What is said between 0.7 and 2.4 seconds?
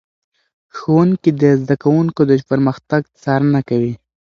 ښوونکي د زده کوونکو د